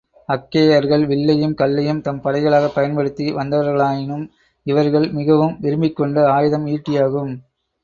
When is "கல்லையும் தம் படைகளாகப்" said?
1.53-2.73